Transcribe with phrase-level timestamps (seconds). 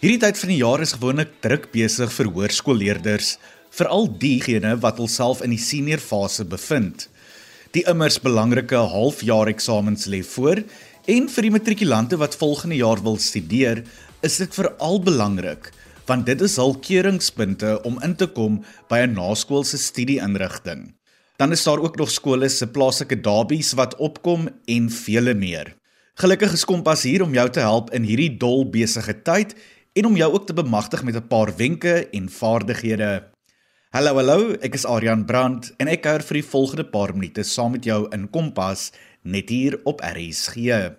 [0.00, 3.34] Hierdie tyd van die jaar is gewoonlik druk besig vir hoërskoolleerders,
[3.76, 7.02] veral diegene wat hulself in die senior fase bevind.
[7.76, 10.62] Die immers belangrike halfjaar eksamens lê voor
[11.04, 13.82] en vir die matrikulante wat volgende jaar wil studeer,
[14.24, 15.68] is dit veral belangrik
[16.08, 18.56] want dit is hul keuringspunte om in te kom
[18.88, 20.94] by 'n naskoolse studieinrigting.
[21.36, 25.76] Dan is daar ook nog skole se plaaslike dabies wat opkom en vele meer.
[26.14, 29.54] Gelukkig is Kompas hier om jou te help in hierdie dol besige tyd
[29.92, 33.30] en om jou ook te bemagtig met 'n paar wenke en vaardighede.
[33.90, 37.72] Hallo hallo, ek is Aryan Brandt en ek kuier vir die volgende paar minute saam
[37.72, 40.94] met jou in Kompas net hier op RSG.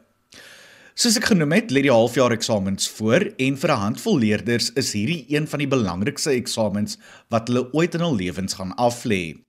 [0.94, 4.92] Soos ek genoem het, lê die halfjaar eksamens voor en vir 'n handvol leerders is
[4.92, 6.98] hierdie een van die belangrikste eksamens
[7.30, 9.40] wat hulle ooit in hul lewens gaan aflê.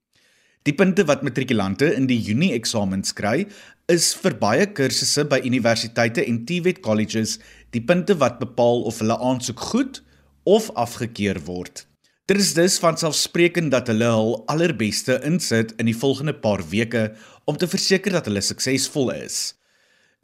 [0.62, 3.46] Die punte wat matrikulante in die Junie eksamens kry,
[3.92, 7.36] is vir baie kursusse by universiteite en TVET colleges
[7.76, 10.00] die punte wat bepaal of hulle aansoek goed
[10.48, 11.84] of afgekeur word.
[12.30, 17.10] Dit is dus vanselfsprekend dat hulle hul allerbeste insit in die volgende paar weke
[17.44, 19.40] om te verseker dat hulle suksesvol is.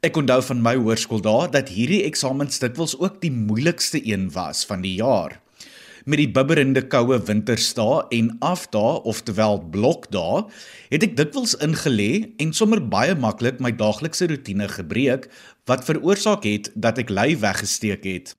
[0.01, 4.63] Ek onthou van my hoërskool daar dat hierdie eksamens dikwels ook die moeilikste een was
[4.65, 5.37] van die jaar
[6.09, 10.41] met die bibberende koue winterdae en afdae oftewel blokdae,
[10.89, 15.27] het ek dikwels ingelê en sommer baie maklik my daaglikse rotine gebreek
[15.69, 18.33] wat veroorsaak het dat ek lui weggesteek het.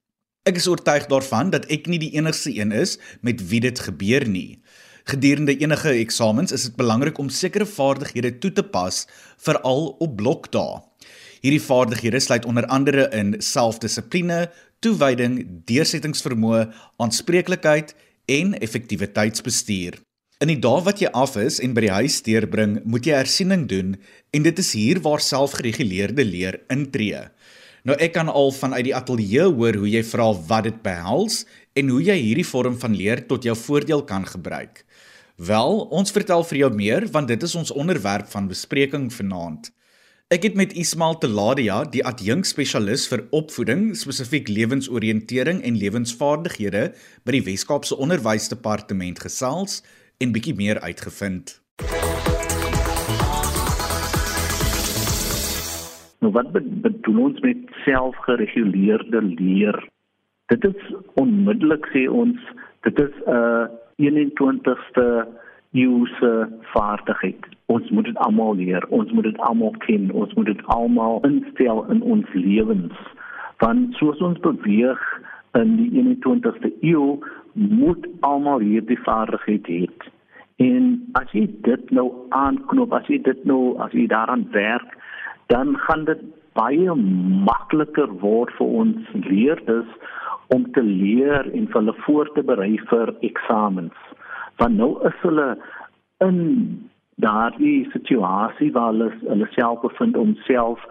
[0.48, 4.26] Ek is oortuig daarvan dat ek nie die enigste een is met wie dit gebeur
[4.26, 4.58] nie.
[5.06, 9.04] Gedurende enige eksamens is dit belangrik om sekere vaardighede toe te pas,
[9.38, 10.80] veral op blokdae.
[11.40, 14.50] Hierdie vaardighede sluit onder andere in selfdissipline,
[14.84, 16.66] toewyding, deursettingsvermoë,
[17.00, 17.94] aanspreeklikheid
[18.30, 19.98] en effektiwiteitsbestuur.
[20.40, 23.66] In die dae wat jy af is en by die huis deurbring, moet jy hersiening
[23.68, 23.96] doen
[24.32, 27.26] en dit is hier waar selfgereguleerde leer intree.
[27.84, 31.42] Nou ek kan al vanuit die ateljee hoor hoe jy vra wat dit behels
[31.76, 34.84] en hoe jy hierdie vorm van leer tot jou voordeel kan gebruik.
[35.40, 39.70] Wel, ons vertel vir jou meer want dit is ons onderwerp van bespreking vanaand.
[40.30, 46.82] Ek het met Ismail Teladia, die adjunk spesialis vir opvoeding, spesifiek lewensoriëntering en lewensvaardighede
[47.26, 49.80] by die Wes-Kaapse Onderwysdepartement gesels
[50.22, 51.56] en bietjie meer uitgevind.
[56.22, 59.82] Nou wat bedoel ons met selfgereguleerde leer?
[60.54, 62.38] Dit is onmiddellik sê ons,
[62.86, 63.66] dit is 'n uh,
[63.98, 65.26] 21ste
[65.74, 66.34] eeuse
[66.70, 67.49] vaardigheid.
[67.70, 68.84] Ons moet dit almal leer.
[68.90, 70.08] Ons moet dit almal ken.
[70.12, 73.02] Ons moet dit almal instel in ons lewens.
[73.62, 75.02] Want soos ons beweeg
[75.58, 77.18] in die 21ste eeu,
[77.54, 79.84] moet almal hierdie vaardigheid hê.
[80.60, 84.96] En as jy dit nou aanknop, as jy dit nou as jy daaraan werk,
[85.52, 86.20] dan gaan dit
[86.58, 86.94] baie
[87.46, 89.90] makliker word vir ons leerders
[90.54, 94.10] om te leer en hulle voor te berei vir eksamens
[94.60, 95.48] want nou is hulle
[96.26, 96.40] in
[97.24, 100.84] daardie situasie waar hulle hulle self bevind om self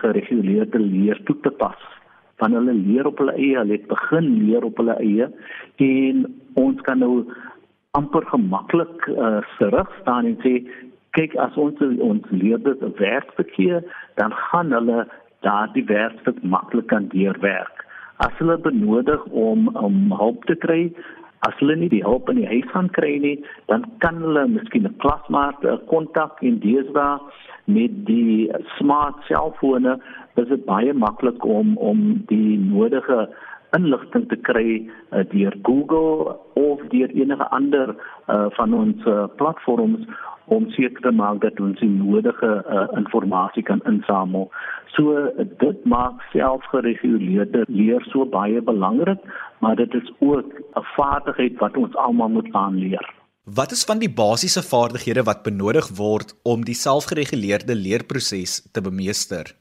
[0.00, 1.78] gereguleerde leer toe te pas.
[2.40, 5.30] Van hulle leer op hulle eie hulle het begin leer op hulle eie
[5.88, 6.24] en
[6.60, 7.24] ons kan nou
[7.96, 10.58] amper gemaklik uh, terug staan en sê
[11.16, 13.80] kyk as ons ons leerders 'n werkstuk gee
[14.20, 15.06] dan gaan hulle
[15.46, 17.84] daardie werkstuk maklik kan deurwerk.
[18.24, 20.92] As hulle benodig om om hulp te kry
[21.46, 23.36] As hulle nie die hulp in die huis gaan kry nie,
[23.70, 25.62] dan kan hulle miskien 'n klasmaat
[25.92, 27.20] kontak en deesdae
[27.66, 29.98] met die smart selfone
[30.36, 33.28] is dit baie maklik om om die nodige
[33.76, 34.70] inligting te kry
[35.10, 40.06] uh, deur Google of deur enige ander uh, van ons uh, platforms
[40.46, 44.50] om seker te maak dat ons die nodige uh, inligting kan insamel.
[44.94, 45.26] So
[45.60, 49.20] dit maak selfgereguleerde leer so baie belangrik,
[49.58, 53.14] maar dit is ook 'n vaardigheid wat ons almal moet aanleer.
[53.46, 59.54] Wat is van die basiese vaardighede wat benodig word om die selfgereguleerde leerproses te bemeester?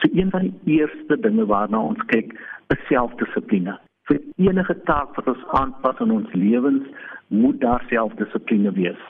[0.00, 2.34] So een van die eerste dinge waarna ons kyk,
[2.74, 3.76] is selfdissipline.
[4.06, 6.86] Vir enige taak wat ons aanpas in ons lewens,
[7.28, 9.02] moet daar selfdissipline wees.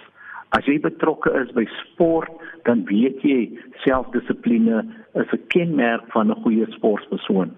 [0.56, 2.32] As jy betrokke is by sport,
[2.64, 3.40] dan weet jy
[3.84, 7.50] selfdissipline is 'n kenmerk van 'n goeie sportpersoon.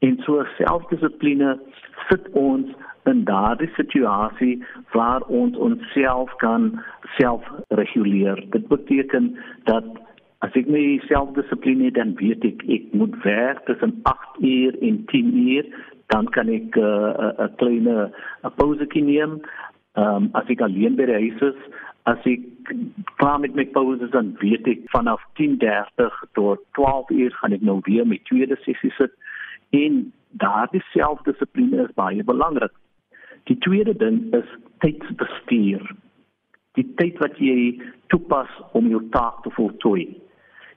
[0.00, 1.60] En so selfdissipline
[2.08, 2.66] sit ons
[3.04, 6.82] in daardie situasie waar ons onsself kan
[7.18, 8.44] selfreguleer.
[8.50, 9.84] Dit beteken dat
[10.42, 15.04] as ek my selfdissipline het, dan weet ek ek moet werk tussen 8 uur en
[15.12, 15.68] 10 uur,
[16.10, 18.10] dan kan ek eh, 'n uh, kleine
[18.44, 19.40] 'n pouse neem.
[19.94, 21.58] Ehm um, as ek alleen by die huis is,
[22.10, 22.42] as ek
[23.20, 28.06] klaar met my pauses dan weet ek vanaf 10:30 tot 12:00 gaan ek nou weer
[28.06, 29.12] my tweede sessie sit
[29.70, 32.72] en daardie selfdissipline is baie belangrik.
[33.44, 34.48] Die tweede ding is
[34.78, 35.94] tydsbestuur.
[36.74, 40.06] Die tyd wat jy toepas om jou taak te voltooi.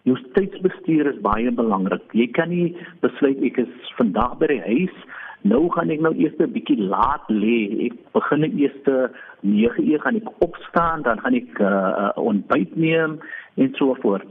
[0.06, 2.04] Jou tydsbestuur is baie belangrik.
[2.14, 4.98] Jy kan nie besluit ek is vandag by die huis,
[5.50, 7.90] nou gaan ek nou eers 'n bietjie laat lê.
[7.90, 8.78] Ek begin eers
[9.42, 13.20] 9 uur gaan ek opstaan, dan gaan ek uh, ontbyt neem
[13.58, 14.30] en so voort.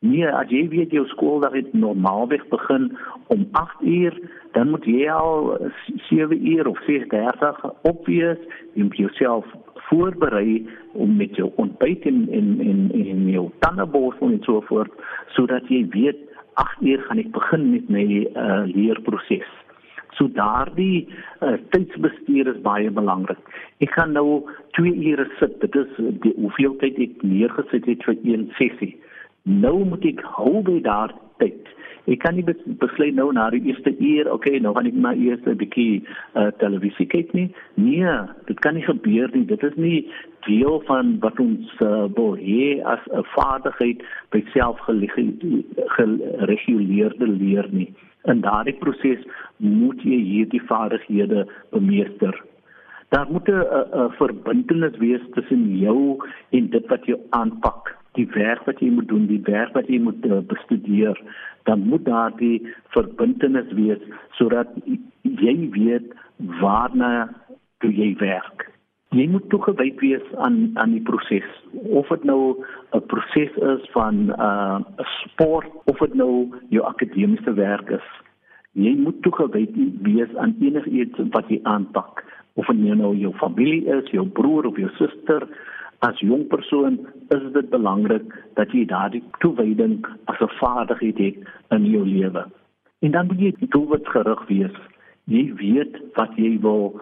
[0.00, 2.96] Nee, as jy weet jou skooldag het normaalweg begin
[3.28, 4.14] om 8 uur,
[4.52, 5.58] dan moet jy al
[6.08, 8.40] 7 uur of 6:30 opwees
[8.74, 9.44] en jouself
[9.90, 14.92] voorberei om met jou ontbyt en en en en jou tandeborsel en so voort
[15.36, 16.20] sodat jy weet
[16.60, 18.06] 8 uur gaan ek begin met my
[18.36, 19.50] uh, leerproses.
[20.18, 21.08] So daardie
[21.40, 23.40] uh, tydsbestuur is baie belangrik.
[23.80, 24.42] Ek gaan nou
[24.78, 25.60] 2 ure sit.
[25.62, 25.94] Dit is
[26.24, 28.92] die hoeveel tyd ek neergesit het vir een sessie.
[29.48, 31.70] Nou moet ek hou by daardie tyd.
[32.10, 35.38] Ek kan nie besluit nou na die eerste uur, okay, nou gaan ek maar eers
[35.46, 36.02] 'n bietjie
[36.34, 37.54] uh, televisie kyk nie.
[37.78, 38.10] Nee,
[38.48, 39.46] dit kan nie gebeur nie.
[39.46, 40.10] Dit is nie
[40.46, 44.02] deel van wat ons uh, wil hê as 'n vaardigheid
[44.34, 47.94] by selfgereguleerde leer nie.
[48.26, 49.22] In daardie proses
[49.56, 52.42] moet jy hierdie vaardighede bemeester.
[53.14, 56.18] Daar moet 'n verbintenis wees tussen jou
[56.50, 60.00] en dit wat jy aanpak die werk wat jy moet doen, die werk wat jy
[60.02, 61.18] moet uh, bestudeer,
[61.68, 62.58] dan moet daar die
[62.94, 64.02] verbintenis wees
[64.38, 64.72] sodat
[65.22, 66.12] jy weet
[66.60, 67.28] waarna
[67.84, 68.66] jy werk.
[69.10, 71.46] Jy moet toegewyd wees aan aan die proses.
[71.82, 72.62] Of dit nou
[72.94, 74.78] 'n proses is van 'n uh,
[75.26, 78.06] sport of dit nou jou akademiese werk is.
[78.72, 79.70] Jy moet toegewyd
[80.02, 82.24] wees aan enigiets wat jy aanpak.
[82.54, 85.48] Of dit nou jou familie is, jou broer of jou suster,
[86.00, 86.98] as jong persoon
[87.34, 89.98] is dit belangrik dat jy daardie toewyding
[90.32, 91.36] as 'n vaardigheid het
[91.76, 92.44] in jou lewe.
[93.00, 94.76] En dan moet jy doelwitgerig wees.
[95.24, 97.00] Jy weet wat jy wil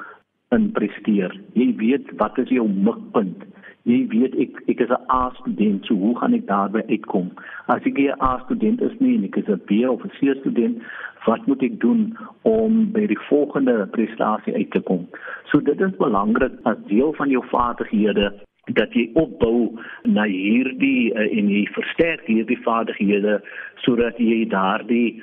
[0.50, 1.32] in presteer.
[1.52, 3.44] Jy weet wat is jou mikpunt.
[3.82, 7.30] Jy weet ek ek is 'n A student, so hoe gaan ek daarby uitkom?
[7.66, 10.34] As ek 'n A student is nie en ek is 'n B of 'n C
[10.40, 10.82] student,
[11.26, 15.06] wat moet ek doen om by die volgende prestasie uit te kom?
[15.50, 21.24] So dit is belangrik as deel van jou vaardighede dat jy opbou na hierdie uh,
[21.24, 23.38] en jy versterk hierdie vaardighede
[23.84, 25.22] sodat jy daardie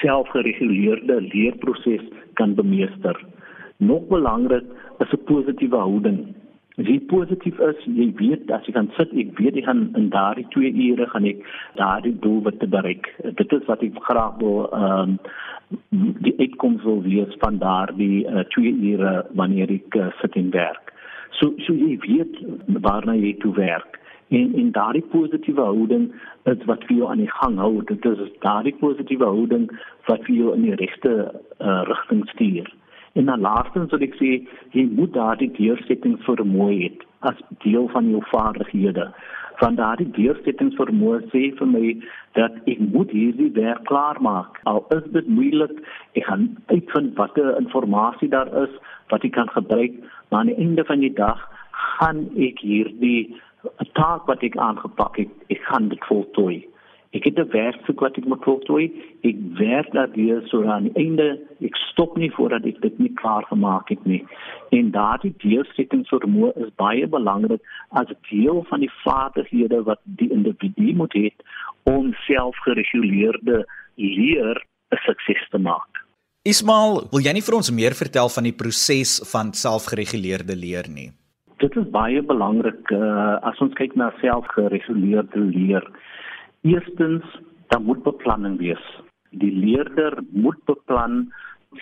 [0.00, 2.04] selfgereguleerde leerproses
[2.40, 3.16] kan bemeester.
[3.78, 4.64] Nog belangrik
[4.98, 6.34] is 'n positiewe houding.
[6.76, 10.10] As jy positief is, jy weet as jy kan sit, ek weet jy gaan in
[10.12, 11.38] daardie 2 ure gaan ek
[11.80, 13.08] daardie doel wat te bereik.
[13.40, 18.68] Dit is wat ek graag wil ehm um, die uitkoms wil wees van daardie 2
[18.72, 20.92] uh, ure wanneer ek uh, sit en werk.
[21.38, 22.40] So so jy weet
[22.82, 24.00] waarna jy toe werk.
[24.28, 26.08] En en daardie positiewe houding
[26.50, 27.82] is wat vir jou aan die gang hou.
[27.84, 29.68] Dit is daardie positiewe houding
[30.08, 31.14] wat vir jou in die regte
[31.60, 32.72] uh, rigting stuur.
[33.16, 34.32] En dan laastens wil ek sê
[34.76, 36.90] jy moet daardie deursetting vermoë hê
[37.28, 39.06] as deel van jou vaardighede.
[39.60, 41.94] Van daardie deursetting vermoë sê vir my
[42.36, 44.60] dat ek moet hierdie werk klaar maak.
[44.68, 45.72] Al is dit moeilik,
[46.18, 48.72] ek gaan uitvind watter inligting daar is
[49.08, 49.96] wat ek kan gebruik
[50.28, 51.48] maar aan die einde van die dag
[51.98, 53.36] gaan ek hierdie
[53.92, 56.64] taak wat ek aangepak het, ek gaan dit voltooi.
[57.16, 58.86] Ek het 'n werkstuk wat ek moet voltooi.
[59.22, 61.40] Ek werk daardeur so aan die einde.
[61.60, 64.24] Ek stop nie voordat ek dit nie klaar gemaak het nie.
[64.70, 71.14] En daardie deursettingsvermoë is baie belangrik as deel van die vaardighede wat die individu moet
[71.14, 71.30] hê
[71.84, 73.64] om selfgereguleerde
[73.96, 74.56] leer
[74.92, 75.92] 'n sukses te maak.
[76.42, 81.10] Ismail, wil jy nie vir ons meer vertel van die proses van selfgereguleerde leer nie?
[81.58, 85.82] Dit is baie belangrik uh, as ons kyk na selfgereguleerde leer.
[86.66, 87.24] Eerstens,
[87.66, 88.84] daar moet beplanning wees.
[89.30, 91.28] Die leerder moet beplan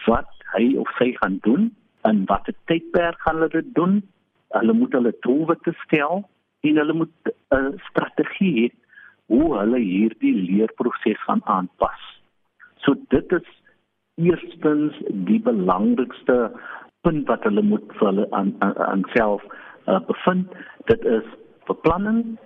[0.04, 1.70] wat hy of sy gaan doen
[2.08, 4.02] en watter tydperk gaan hulle dit doen.
[4.52, 6.26] Hulle moet hulle doelwitte stel
[6.68, 8.68] en hulle moet 'n strategie hê
[9.32, 12.02] hoe hulle hierdie leerproses gaan aanpas.
[12.84, 13.48] So dit is
[14.14, 15.00] eerstens
[15.30, 16.52] die belangrikste
[17.00, 19.42] punt wat hulle moet vir hulle aan aan self
[19.88, 20.52] uh, bevind
[20.92, 21.26] dit is
[21.66, 22.38] beplanning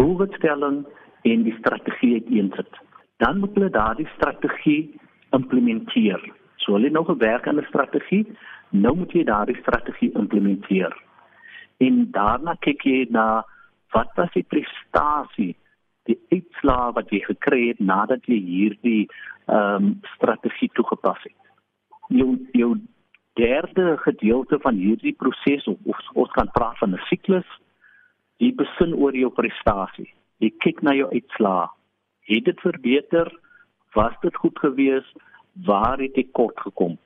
[0.00, 0.84] doelstelling
[1.22, 2.80] en die strategie uiteensit
[3.16, 4.94] dan moet hulle daardie strategie
[5.32, 6.22] implementeer
[6.56, 8.26] so hulle nou gewerk aan 'n strategie
[8.70, 10.96] nou moet jy daardie strategie implementeer
[11.78, 13.44] en daarna kyk jy na
[13.92, 15.54] wat was die prestasie
[16.06, 19.06] die uitslae wat jy gekry het nadat jy hierdie
[19.46, 21.50] ehm um, strategie toegepas het.
[22.08, 22.74] Jou jou
[23.38, 27.48] derde gedeelte van hierdie proses of, of ons kan praat van 'n siklus,
[28.42, 30.10] jy besin oor jou prestasie.
[30.42, 31.68] Jy kyk na jou uitslae.
[32.28, 33.30] Het dit verbeter?
[33.94, 35.16] Was dit goed geweest?
[35.64, 36.98] Waar het jy kort gekom?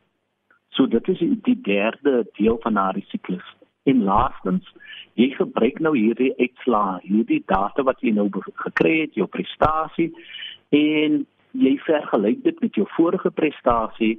[0.75, 3.47] So dit is die derde deel van haar siklus.
[3.89, 4.67] En laastens,
[5.15, 8.29] jy gebruik nou hierdie uitslae, hierdie data wat jy nou
[8.65, 10.11] gekry het, jou prestasie
[10.77, 11.23] en
[11.59, 14.19] jy vergelyk dit met jou vorige prestasie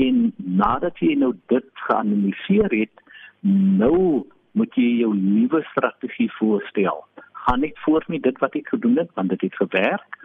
[0.00, 3.04] en nadat jy nou dit geanaliseer het,
[3.44, 4.24] nou
[4.58, 7.04] moet jy jou nuwe strategie voorstel.
[7.46, 10.20] Gaan ek voort met dit wat ek gedoen het want dit het gewerk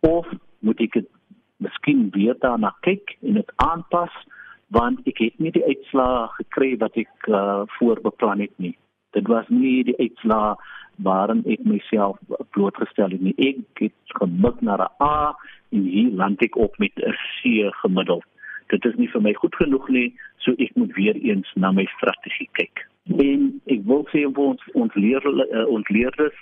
[0.00, 0.28] of
[0.64, 1.08] moet ek dit
[1.56, 4.14] miskien weer daarna kyk en dit aanpas
[4.74, 8.74] want ek het nie die uitslae gekry wat ek uh, voorbeplan het nie.
[9.14, 10.54] Dit was nie die uitslae
[11.06, 12.18] waarin ek myself
[12.56, 13.34] blootgestel het nie.
[13.38, 15.34] Ek het gemik na 'n A
[15.70, 18.24] en hier land ek op met 'n C gemiddeld.
[18.72, 20.08] Dit is nie vir my goed genoeg nie,
[20.44, 22.84] so ek moet weer eens na my strategie kyk.
[23.12, 26.36] En ek wil sê vir ons ons leer uh, ons leerders,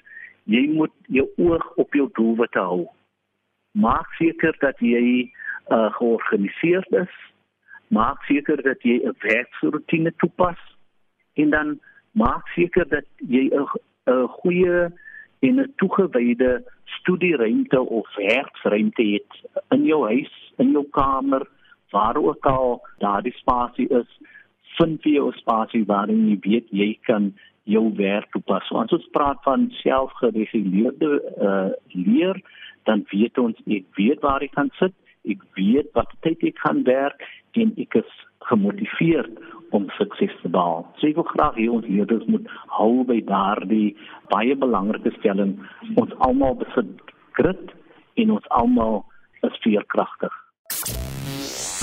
[0.50, 2.86] jy moet jou oog op jou doelwitte hou.
[3.78, 5.30] Maak seker dat jy
[5.70, 7.14] uh, georganiseerd is.
[7.92, 10.60] Maak seker dat jy 'n werksroetine toepas
[11.34, 11.80] en dan
[12.12, 13.66] maak seker dat jy 'n
[14.06, 14.90] 'n goeie
[15.42, 19.30] en 'n toegewyde studieruimte of werksruimte het
[19.70, 21.46] in jou huis, in jou kamer,
[21.92, 24.08] waar ook al daardie spasie is,
[24.78, 27.32] vind jy 'n spasie waarin jy weet jy kan
[27.64, 28.66] jou werk toepas.
[28.68, 32.40] So, as ons praat van selfgereguleerde uh, leer,
[32.84, 34.94] dan weet ons ek weet waar ek kan sit,
[35.28, 37.22] ek weet wat tyd ek kan werk
[37.54, 38.12] en ek is
[38.50, 39.38] gemotiveerd
[39.72, 40.84] om sukses te behaal.
[40.98, 43.94] So ek wil graag hê ons leerders moet hou by daardie
[44.32, 45.56] baie belangrike stelling.
[46.00, 46.90] Ons almal besit
[47.38, 47.74] grit
[48.20, 49.04] en ons almal
[49.46, 50.41] is veerkragtig.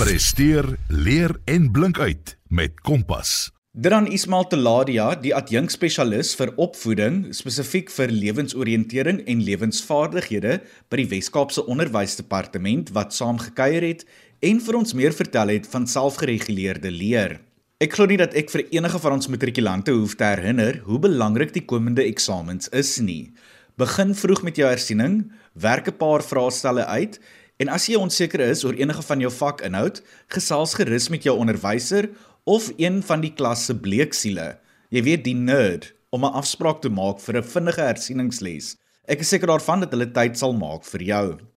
[0.00, 3.50] Presteer, leer en blink uit met Kompas.
[3.76, 10.54] Dran Ismail Teladia, die adjunkspesialis vir opvoeding, spesifiek vir lewensoriëntering en lewensvaardighede
[10.88, 14.06] by die Wes-Kaapse Onderwysdepartement wat saamgekyer het
[14.40, 17.36] en vir ons meer vertel het van selfgereguleerde leer.
[17.84, 21.52] Ek glo nie dat ek vir enige van ons matrikulante hoef te herinner hoe belangrik
[21.52, 23.34] die komende eksamens is nie.
[23.76, 27.20] Begin vroeg met jou hersiening, werk 'n paar vraestelle uit
[27.60, 30.00] en as jy onseker is oor enige van jou vakinhoud,
[30.32, 32.08] gesels gerus met jou onderwyser
[32.48, 34.54] of een van die klas se bleeksiele.
[34.90, 38.76] Jy weet die nerd om 'n afspraak te maak vir 'n vinnige hersieningsles.
[39.06, 41.49] Ek is seker daarvan dat hulle tyd sal maak vir jou.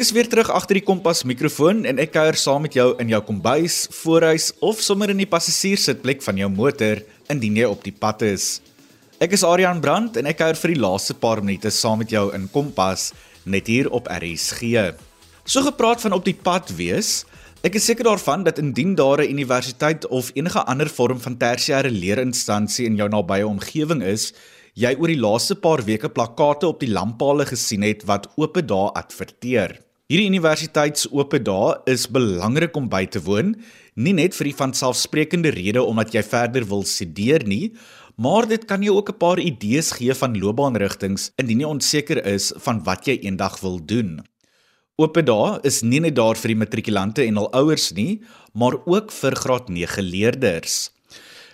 [0.00, 3.10] Ek is weer terug agter die kompas mikrofoon en ek kuier saam met jou in
[3.12, 7.92] jou kombuis, voorhuis of sommer in die passasierssitplek van jou motor indien jy op die
[7.92, 8.46] pad is.
[9.20, 12.22] Ek is Adrian Brandt en ek kuier vir die laaste paar minute saam met jou
[12.32, 13.10] in Kompas
[13.44, 14.86] net hier op RSG.
[15.44, 17.26] So gepraat van op die pad wees,
[17.60, 21.92] ek is seker daarvan dat indien daar 'n universiteit of enige ander vorm van tersiêre
[21.92, 24.32] leerinstansie in jou nabye omgewing is,
[24.72, 28.88] jy oor die laaste paar weke plakkate op die lamppale gesien het wat oop dae
[28.96, 29.89] adverteer.
[30.10, 33.52] Hierdie universiteitsoop dae is belangrik om by te woon,
[33.94, 37.76] nie net vir die vanselfsprekende rede omdat jy verder wil studeer nie,
[38.18, 42.52] maar dit kan jou ook 'n paar idees gee van loopbaanrigtings indien jy onseker is
[42.58, 44.18] van wat jy eendag wil doen.
[44.98, 48.20] Oop dae is nie net daar vir die matrikulante en hul ouers nie,
[48.52, 50.90] maar ook vir graad 9 leerders.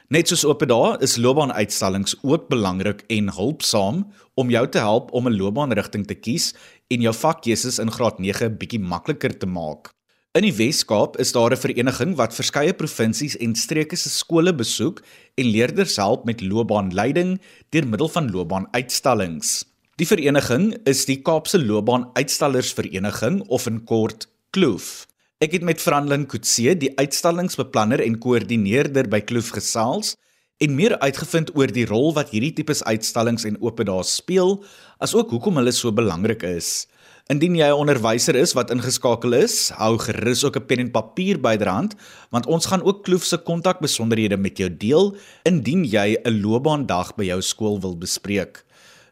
[0.06, 4.04] Net soos oop dae is loopbaanuitstallings ook belangrik en hulpsaam
[4.38, 6.54] om jou te help om 'n loopbaanrigting te kies
[6.92, 9.90] en jou vakkeuses in graad 9 bietjie makliker te maak.
[10.36, 15.02] In die Wes-Kaap is daar 'n vereniging wat verskeie provinsies en streke se skole besoek
[15.34, 17.40] en leerders help met loopbaanleiding
[17.70, 19.64] deur middel van loopbaanuitstallings.
[19.96, 25.06] Die vereniging is die Kaapse Loopbaanuitstallersvereniging of in kort KLOOF.
[25.40, 30.14] Ek het met Franlin Kutse, die uitstallingsbeplanner en koördineerder by Kloof gesels
[30.58, 34.62] en meer uitgevind oor die rol wat hierdie tipes uitstallings en oop dae speel,
[35.04, 36.86] asook hoekom hulle so belangrik is.
[37.28, 41.38] Indien jy 'n onderwyser is wat ingeskakel is, hou gerus ook 'n pen en papier
[41.38, 41.96] byderhand,
[42.30, 47.24] want ons gaan ook Kloof se kontakbesonderhede met jou deel indien jy 'n loopbaandag by
[47.24, 48.64] jou skool wil bespreek.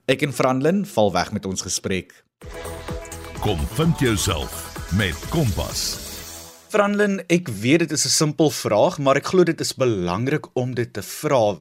[0.06, 2.24] Ek en Franlin val weg met ons gesprek.
[3.40, 6.03] Kom vind jouself met Kompas.
[6.74, 10.74] Franlin, ek weet dit is 'n simpel vraag, maar ek glo dit is belangrik om
[10.74, 11.60] dit te vra.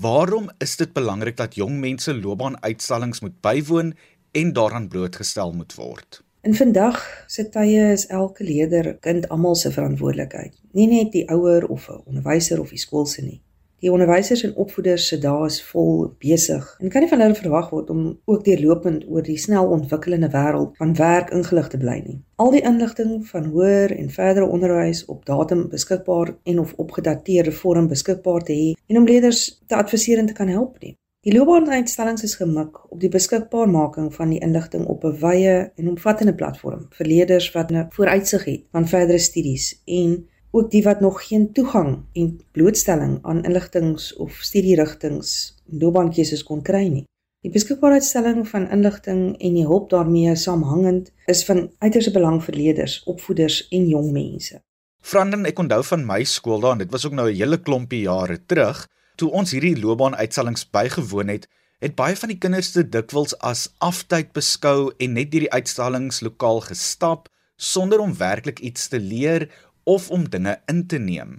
[0.00, 3.92] Waarom is dit belangrik dat jong mense loopbaanuitstallings moet bywoon
[4.32, 6.22] en daaraan blootgestel moet word?
[6.42, 11.66] In vandag se tye is elke leerder kind almal se verantwoordelikheid, nie net die ouer
[11.68, 13.40] of 'n onderwyser of die skool se nie.
[13.84, 17.68] Die onderwysers en opvoeders se dae is vol besig en kan nie van hulle verwag
[17.74, 22.16] word om ook deurlopend oor die snel ontwikkelende wêreld van werk ingelig te bly nie.
[22.40, 27.90] Al die inligting van hoër en verdere onderwys op datum beskikbaar en of opgedateerde vorm
[27.92, 30.96] beskikbaar te hê en om leerders te adviseer en te kan help nie.
[31.26, 36.34] Die loopbaanuitstallings is gemik op die beskikbaarmaking van die inligting op 'n wye en omvattende
[36.34, 41.20] platform vir leerders wat 'n vooruitsig het van verdere studies en ook die wat nog
[41.28, 47.04] geen toegang en blootstelling aan inligtings of studierigtings en loopbaankeuses kon kry nie.
[47.44, 53.02] Die beskikbaarheidstelling van inligting en die hulp daarmee saamhangend is van uiterste belang vir leerders,
[53.04, 54.62] opvoeders en jong mense.
[55.06, 58.02] Vranden, ek onthou van my skool daar en dit was ook nou 'n hele klompie
[58.08, 58.86] jare terug,
[59.16, 61.48] toe ons hierdie loopbaanuitstallings bygewoon het,
[61.78, 66.20] het baie van die kinders dit dikwels as aftyd beskou en net deur die uitstallings
[66.20, 69.48] lokaal gestap sonder om werklik iets te leer
[69.86, 71.36] of om dinge in te neem.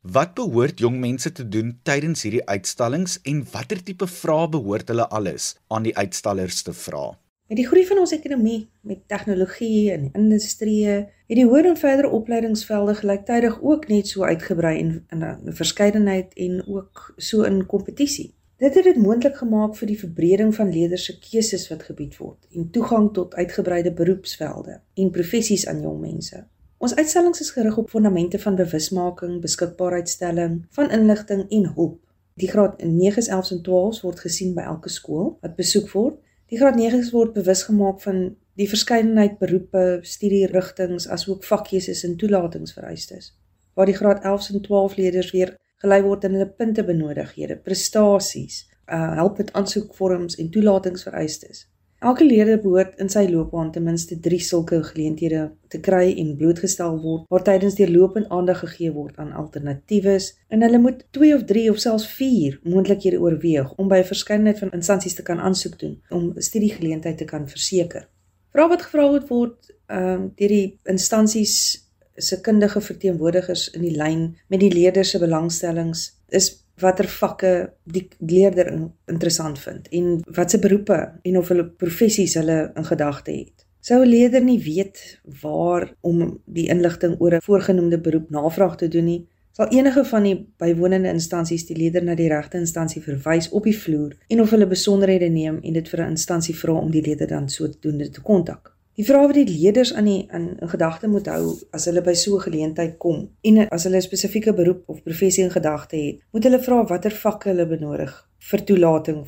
[0.00, 5.08] Wat behoort jong mense te doen tydens hierdie uitstallings en watter tipe vrae behoort hulle
[5.12, 7.10] alles aan die uitstallers te vra?
[7.50, 12.12] Met die groei van ons ekonomie, met tegnologie en industrie, het die hoër en verdere
[12.14, 18.34] opleidingsvelde gelyktydig ook net so uitgebrei en in 'n verskeidenheid en ook so in kompetisie.
[18.56, 22.46] Dit het dit moontlik gemaak vir die verbreding van leerders se keuses wat gebied word
[22.54, 26.46] en toegang tot uitgebreide beroepsvelde en professies aan jong mense.
[26.80, 31.98] Ons uitstallings is gerig op fondamente van bewusmaking, beskikbaarheidstelling, van inligting en hulp.
[32.40, 36.14] Die graad 9s, 11s en 12s word gesien by elke skool wat besoek word.
[36.48, 38.22] Die graad 9s word bewus gemaak van
[38.56, 43.34] die verskeidenheid beroepe, studierigtings asook vakkeuses en toelatingsvereistes.
[43.76, 45.52] Waar die graad 11s en 12 leerders weer
[45.84, 51.66] gelei word in hulle punte benodighede, prestasies, uh, help met aansoekvorms en toelatingsvereistes.
[52.00, 56.94] Elke leerder behoort in sy loopbaan ten minste 3 sulke geleenthede te kry en blootgestel
[57.02, 61.66] word waar tydens deurlopend aandag gegee word aan alternatiewes en hulle moet 2 of 3
[61.74, 66.00] of selfs 4 moontlikhede oorweeg om by 'n verskeidenheid van instansies te kan aansoek doen
[66.08, 68.08] om 'n studiegeleentheid te kan verseker.
[68.52, 71.84] Vrae wat gevra word ehm um, deur die instansies
[72.16, 78.08] se kundige verteenwoordigers in die lyn met die leerders se belangstellings is watter vakke die
[78.18, 78.72] leerder
[79.06, 83.66] interessant vind en watse beroepe en of hulle professies hulle in gedagte het.
[83.80, 88.88] Sou 'n leerder nie weet waar om die inligting oor 'n voorgenoemde beroep navraag te
[88.88, 93.48] doen nie, sal enige van die bywonende instansies die leerder na die regte instansie verwys
[93.48, 96.90] op die vloer en of hulle besonderhede neem en dit vir 'n instansie vra om
[96.90, 98.79] die leerder dan sodoende te kontak.
[99.00, 102.12] Die vrae wat die leerders aan die in, in gedagte moet hou as hulle by
[102.20, 106.18] so 'n geleentheid kom en as hulle 'n spesifieke beroep of professie in gedagte het,
[106.32, 108.12] moet hulle vra watter vakke hulle benodig
[108.50, 109.22] vir toelating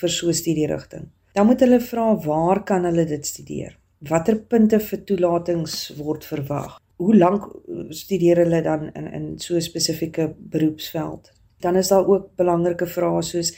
[0.00, 1.08] vir so 'n studierigting.
[1.32, 3.78] Dan moet hulle vra waar kan hulle dit studeer?
[4.10, 6.78] Watter punte vir toelatings word verwag?
[6.96, 11.32] Hoe lank uh, studeer hulle dan in in so 'n spesifieke beroepsveld?
[11.60, 13.56] Dan is daar ook belangrike vrae soos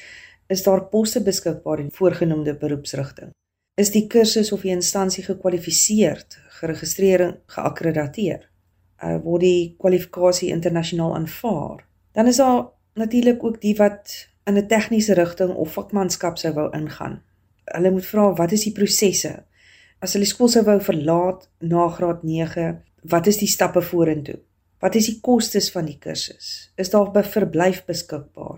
[0.48, 3.32] is daar poste beskikbaar in voorgenoemde beroepsrigting?
[3.76, 8.46] Is die kursus of die instansie gekwalifiseerd, geregistreer en geakkrediteer.
[9.04, 11.84] Uh word die kwalifikasie internasionaal aanvaar.
[12.16, 14.16] Dan is daar natuurlik ook die wat
[14.48, 17.20] in 'n tegniese rigting of vakmanskap sou wou ingaan.
[17.64, 19.44] Hulle moet vra wat is die prosesse?
[20.00, 24.38] As hulle skool sou wou verlaat na graad 9, wat is die stappe vorentoe?
[24.80, 26.72] Wat is die kostes van die kursus?
[26.76, 28.56] Is daar verblyf beskikbaar?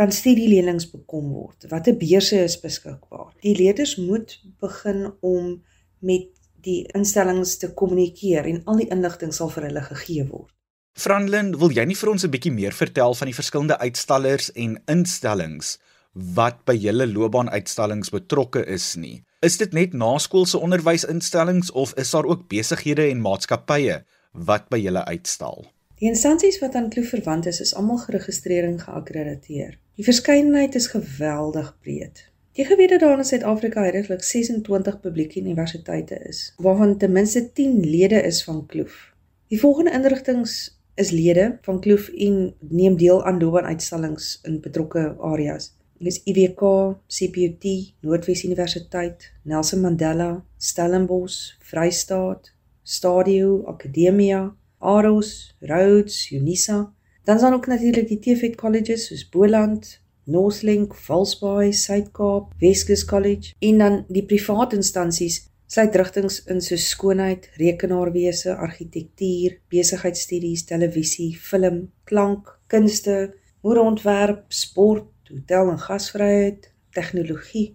[0.00, 1.66] kan studielenings bekom word.
[1.68, 3.34] Watter beurse is beskikbaar?
[3.44, 5.62] Die leerders moet begin om
[5.98, 6.28] met
[6.64, 10.52] die instellings te kommunikeer en al die inligting sal vir hulle gegee word.
[11.00, 14.82] Franlin, wil jy nie vir ons 'n bietjie meer vertel van die verskillende uitstallers en
[14.86, 15.78] instellings
[16.12, 19.22] wat by julle loopbaanuitstallings betrokke is nie?
[19.40, 25.04] Is dit net naskoolse onderwysinstellings of is daar ook besighede en maatskappye wat by julle
[25.04, 25.64] uitstal?
[26.00, 29.78] Die instansies wat aan Kloof verwant is, is almal geregistreer en geakkrediteer.
[29.96, 32.29] Die verskeidenheid is geweldig breed.
[32.50, 37.84] Jy geweet dat daar in Suid-Afrika heidaglik 26 publieke universiteite is, waarvan ten minste 10
[37.90, 39.12] lede is van Kloof.
[39.46, 40.48] Die volgende inrigtinge
[40.94, 45.70] is lede van Kloof en neem deel aan loopbaanuitstallings in betrokke areas.
[45.98, 46.64] Dis IWK,
[47.06, 56.92] CPUT, Noordwes Universiteit, Nelson Mandela, Stellenbosch, Vrystaat, Stadio, Akademia, Aros, Rhodes, Unisa.
[57.24, 63.54] Dan is daar ook natuurlik die TVET colleges soos Boland, Northlink, Valsbaai, Suid-Kaap, Weskus College
[63.58, 71.84] en dan die private instansies sluit rigtings in soos skoonheid, rekenaarwese, argitektuur, besigheidstudies, televisie, film,
[72.10, 73.18] klank, kunste,
[73.62, 77.68] modeontwerp, sport, hotel en gasvryheid, tegnologie,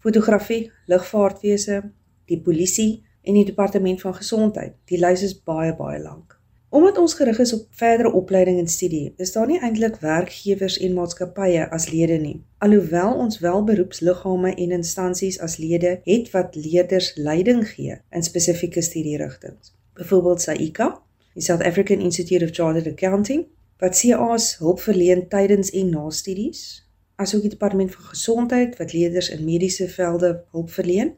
[0.00, 1.82] fotografie, lugvaartwese,
[2.30, 4.78] die polisie en die departement van gesondheid.
[4.88, 6.38] Die lys is baie baie lank.
[6.72, 10.94] Omdat ons gerig is op verdere opleiding en studie, is daar nie eintlik werkgewers en
[10.96, 12.38] maatskappye as lede nie.
[12.64, 18.80] Alhoewel ons wel beroepsliggame en instansies as lede het wat leerders leiding gee in spesifieke
[18.80, 19.74] studierigtings.
[20.00, 20.88] Byvoorbeeld SAICA,
[21.34, 23.44] die South African Institute of Chartered Accounting,
[23.78, 26.82] wat CA's hulp verleen tydens en na studies.
[27.22, 31.14] asook die departement van gesondheid wat leerders in mediese velde hulp verleen.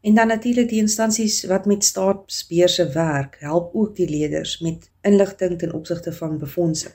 [0.00, 5.58] En dan natuurlik die instansies wat met staatsbeurse werk, help ook die leerders met inligting
[5.58, 6.94] ten opsigte van befondsing.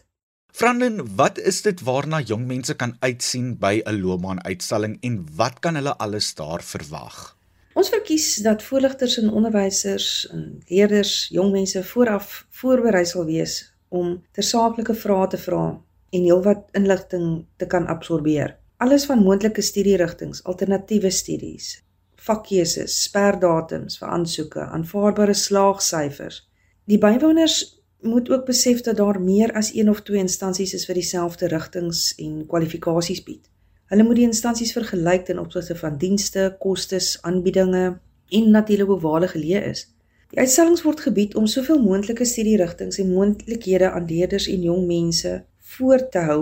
[0.53, 5.75] Frandin, wat is dit waarna jong mense kan uitsien by 'n loopbaanuitstalling en wat kan
[5.75, 7.37] hulle alles daar verwag?
[7.73, 14.23] Ons verkies dat voorligters en onderwysers en leerders jong mense vooraf voorberei sal wees om
[14.31, 18.57] tersaaklike vrae te vra en heelwat inligting te kan absorbeer.
[18.77, 21.82] Alles van moontlike studierigtinge, alternatiewe studies,
[22.23, 26.43] vakkeuses, sperdatums vir aansoeke, aanvaarbare slaagsyfers.
[26.87, 27.57] Die bywoners
[28.03, 32.13] moet ook besef dat daar meer as een of twee instansies is vir dieselfde rigtings
[32.19, 33.43] en kwalifikasies bied.
[33.91, 37.85] Hulle moet die instansies vergelyk ten opsigte van dienste, kostes, aanbiedinge
[38.29, 39.85] en natuurlik hoe waar hulle geleë is.
[40.33, 45.43] Die uitstallings word gebied om soveel moontlike studierigtinge en moontlikhede aan leerders en jong mense
[45.75, 46.41] voor te hou,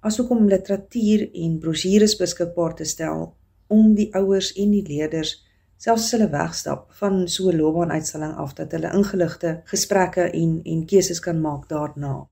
[0.00, 3.30] asook om literatuur en brosjures beskikbaar te stel
[3.70, 5.38] om die ouers en die leerders
[5.80, 11.20] selfs hulle wegstap van so 'n loopbaanuitstalling af dat hulle ingeligte gesprekke en en keuses
[11.20, 12.28] kan maak daarna.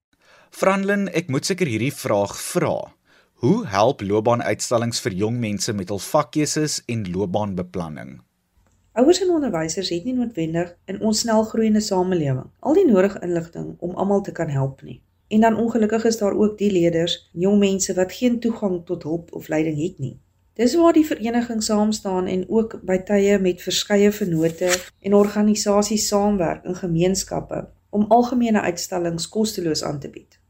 [0.51, 2.93] Franlin, ek moet seker hierdie vraag vra.
[3.33, 8.21] Hoe help loopbaanuitstallings vir jong mense met hul vakkeuses en loopbaanbeplanning?
[8.93, 13.95] Ouers en onderwysers het nie noodwendig in ons snelgroeiende samelewing al die nodige inligting om
[13.95, 15.03] almal te kan help nie.
[15.29, 19.33] En dan ongelukkig is daar ook die leerders, jong mense wat geen toegang tot hulp
[19.33, 20.19] of leiding het nie.
[20.59, 24.71] Dis waar die vereniging saam staan en ook by tye met verskeie vennote
[25.07, 27.61] en organisasies saamwerk in gemeenskappe
[27.95, 30.41] om algemene uitstallings kosteloos aan te bied.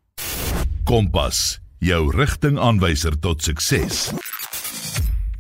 [0.91, 4.09] Kompas, jou rigtingaanwyser tot sukses.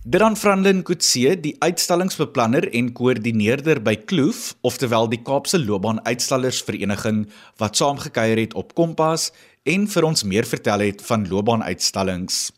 [0.06, 7.24] Dit dan Franlin Kutse, die uitstallingsbeplanner en koördineerder by Kloof, oftewel die Kaapse Loopbaanuitstallersvereniging
[7.58, 9.32] wat saamgekyer het op Kompas
[9.66, 12.52] en vir ons meer vertel het van loopbaanuitstallings.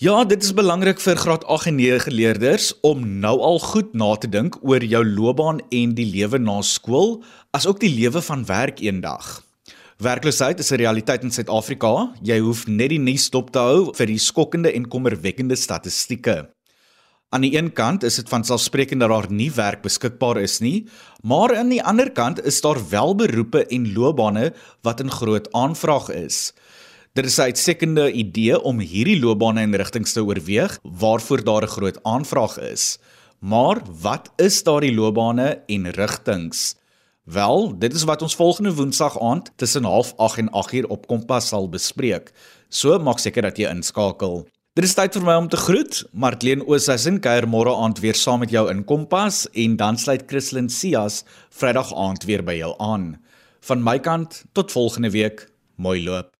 [0.00, 4.14] Ja, dit is belangrik vir graad 8 en 9 geleerders om nou al goed na
[4.16, 7.18] te dink oor jou loopbaan en die lewe na skool,
[7.52, 9.42] asook die lewe van werk eendag.
[9.98, 12.14] Werkloosheid is 'n realiteit in Suid-Afrika.
[12.22, 16.46] Jy hoef net die nuus dop te hou vir die skokkende en kommerwekkende statistieke.
[17.34, 20.86] Aan die een kant is dit van selfsprekend dat daar nie werk beskikbaar is nie,
[21.22, 26.10] maar aan die ander kant is daar wel beroepe en loopbane wat in groot aanvraag
[26.10, 26.52] is.
[27.14, 31.74] Dit is 'n uitstekende idee om hierdie loopbane en rigtings te oorweeg waarvoor daar 'n
[31.74, 32.98] groot aanvraag is.
[33.40, 36.76] Maar wat is daardie loopbane en rigtings?
[37.28, 41.68] Wel, dit is wat ons volgende Woensdag aand tussen 08:30 en 8:00 op Kompas sal
[41.68, 42.32] bespreek.
[42.68, 44.48] So maak seker dat jy inskakel.
[44.72, 46.04] Dit is tyd vir my om te groet.
[46.12, 50.70] Martleen Osasin kuier môre aand weer saam met jou in Kompas en dan sluit Christlyn
[50.70, 53.20] Cias Vrydag aand weer by jou aan.
[53.60, 55.48] Van my kant tot volgende week.
[55.76, 56.37] Mooi loop.